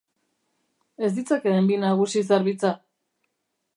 Ez 1.07 1.11
ditzakeen 1.17 1.69
bi 1.73 1.77
nagusi 1.83 2.25
zerbitza! 2.31 2.73